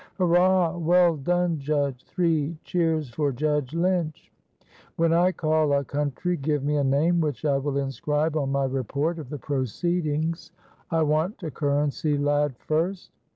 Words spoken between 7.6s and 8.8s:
inscribe on my